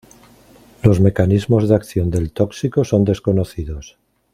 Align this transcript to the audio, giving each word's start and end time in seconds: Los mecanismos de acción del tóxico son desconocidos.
Los 0.81 0.99
mecanismos 0.99 1.69
de 1.69 1.75
acción 1.75 2.09
del 2.09 2.31
tóxico 2.31 2.83
son 2.83 3.03
desconocidos. 3.03 3.99